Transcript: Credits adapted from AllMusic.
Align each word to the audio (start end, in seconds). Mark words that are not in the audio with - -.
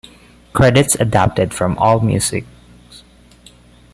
Credits 0.53 0.95
adapted 0.95 1.53
from 1.53 1.75
AllMusic. 1.75 2.43